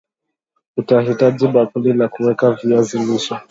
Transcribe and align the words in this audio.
Utahitaji 0.77 1.47
bakuli 1.47 1.93
la 1.93 2.07
kuweka 2.07 2.51
viazi 2.51 2.97
lishe 2.99 3.35